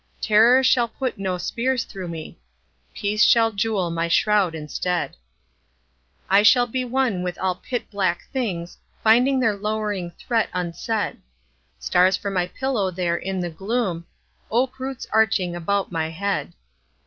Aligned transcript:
Terror 0.19 0.63
shall 0.63 0.87
put 0.87 1.19
no 1.19 1.37
spears 1.37 1.83
through 1.83 2.07
me. 2.07 2.39
Peace 2.95 3.21
shall 3.23 3.51
jewel 3.51 3.91
my 3.91 4.07
shroud 4.07 4.55
instead. 4.55 5.15
I 6.27 6.41
shall 6.41 6.65
be 6.65 6.83
one 6.83 7.21
with 7.21 7.37
all 7.37 7.53
pit 7.53 7.87
black 7.91 8.23
things 8.33 8.79
Finding 9.03 9.39
their 9.39 9.55
lowering 9.55 10.09
threat 10.17 10.49
unsaid: 10.53 11.21
Stars 11.77 12.17
for 12.17 12.31
my 12.31 12.47
pillow 12.47 12.89
there 12.89 13.15
in 13.17 13.41
the 13.41 13.51
gloom,— 13.51 14.07
Oak 14.49 14.79
roots 14.79 15.05
arching 15.11 15.55
about 15.55 15.91
my 15.91 16.09
head! 16.09 16.53